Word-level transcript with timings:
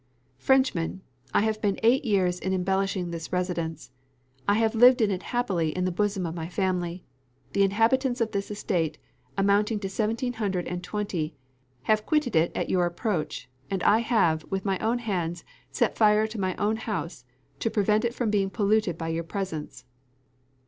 "_Frenchmen, 0.43 1.01
I 1.31 1.41
have 1.41 1.61
been 1.61 1.79
eight 1.83 2.03
years 2.03 2.39
in 2.39 2.55
embellishing 2.55 3.11
this 3.11 3.31
residence; 3.31 3.91
I 4.47 4.55
have 4.55 4.73
lived 4.73 4.99
in 4.99 5.11
it 5.11 5.21
happily 5.21 5.77
in 5.77 5.85
the 5.85 5.91
bosom 5.91 6.25
of 6.25 6.33
my 6.33 6.49
family. 6.49 7.03
The 7.53 7.61
inhabitants 7.61 8.19
of 8.19 8.31
this 8.31 8.49
estate 8.49 8.97
(amounting 9.37 9.79
to 9.81 9.87
seventeen 9.89 10.33
hundred 10.33 10.67
and 10.67 10.83
twenty) 10.83 11.35
have 11.83 12.03
quitted 12.07 12.35
it 12.35 12.51
at 12.57 12.67
your 12.67 12.87
approach; 12.87 13.47
and 13.69 13.83
I 13.83 13.99
have, 13.99 14.43
with 14.45 14.65
my 14.65 14.79
own 14.79 14.97
hands, 14.97 15.45
set 15.71 15.95
fire 15.97 16.25
to 16.25 16.39
my 16.41 16.55
own 16.55 16.77
house, 16.77 17.23
to 17.59 17.69
prevent 17.69 18.03
it 18.03 18.15
from 18.15 18.31
being 18.31 18.49
polluted 18.49 18.97
by 18.97 19.09
your 19.09 19.23
presence. 19.23 19.85